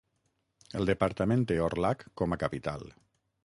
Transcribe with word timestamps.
El 0.79 0.89
departament 0.91 1.45
té 1.51 1.59
Orlhac 1.67 2.05
com 2.23 2.35
a 2.39 2.43
capital. 2.47 2.91